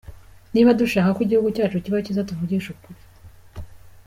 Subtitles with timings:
[0.53, 3.01] niba dushaka ko igihugu cyacu kibakiza muvugishe ukuri.